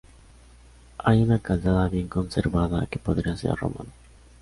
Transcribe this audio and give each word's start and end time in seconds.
Hay 0.97 1.21
una 1.21 1.37
calzada 1.37 1.87
bien 1.87 2.07
conservada 2.07 2.87
que 2.87 2.97
podría 2.97 3.37
ser 3.37 3.53
romana. 3.55 3.91